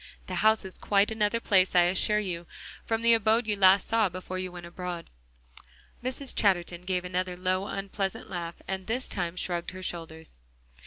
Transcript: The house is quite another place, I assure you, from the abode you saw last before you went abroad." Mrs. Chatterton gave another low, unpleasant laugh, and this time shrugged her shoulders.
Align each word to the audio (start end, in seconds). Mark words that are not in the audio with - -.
The 0.25 0.33
house 0.41 0.65
is 0.65 0.79
quite 0.79 1.11
another 1.11 1.39
place, 1.39 1.75
I 1.75 1.83
assure 1.83 2.17
you, 2.17 2.47
from 2.83 3.03
the 3.03 3.13
abode 3.13 3.45
you 3.45 3.53
saw 3.55 3.77
last 4.01 4.11
before 4.11 4.39
you 4.39 4.51
went 4.51 4.65
abroad." 4.65 5.11
Mrs. 6.03 6.33
Chatterton 6.35 6.81
gave 6.85 7.05
another 7.05 7.37
low, 7.37 7.67
unpleasant 7.67 8.27
laugh, 8.27 8.55
and 8.67 8.87
this 8.87 9.07
time 9.07 9.35
shrugged 9.35 9.69
her 9.69 9.83
shoulders. 9.83 10.39